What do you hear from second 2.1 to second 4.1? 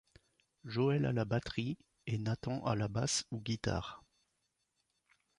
Nathan à la basse ou guitare.